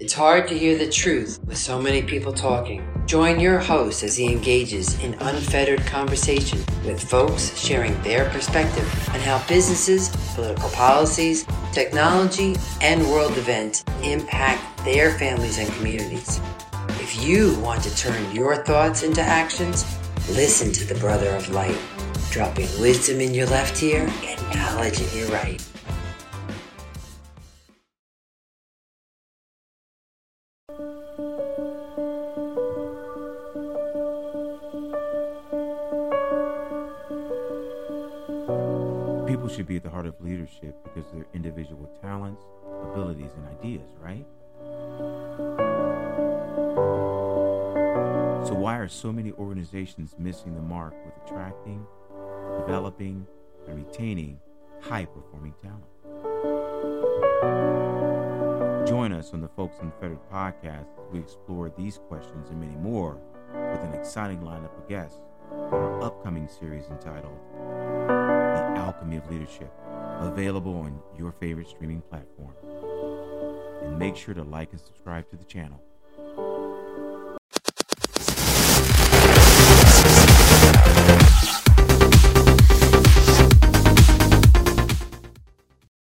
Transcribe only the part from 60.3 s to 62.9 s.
podcast as we explore these questions and many